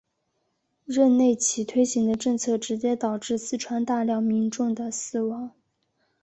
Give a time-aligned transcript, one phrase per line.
[0.85, 5.51] 任内其推行的政策直接导致四川大量民众的死亡。